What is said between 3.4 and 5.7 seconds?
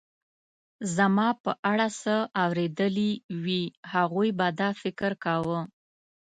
وي، هغوی به دا فکر کاوه.